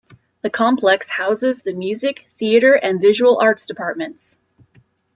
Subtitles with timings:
[0.41, 4.35] The complex houses the music, theatre, and visual arts departments.